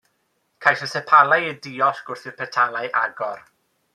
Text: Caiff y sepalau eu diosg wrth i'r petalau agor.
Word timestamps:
Caiff 0.65 0.81
y 0.85 0.87
sepalau 0.93 1.43
eu 1.49 1.59
diosg 1.67 2.09
wrth 2.13 2.27
i'r 2.31 2.35
petalau 2.41 2.91
agor. 3.05 3.47